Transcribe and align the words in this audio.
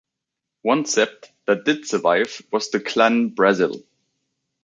One 0.63 0.85
sept 0.85 1.25
that 1.45 1.63
did 1.63 1.85
survive 1.85 2.41
was 2.51 2.71
the 2.71 2.79
Clann 2.79 3.35
Breasil. 3.35 3.83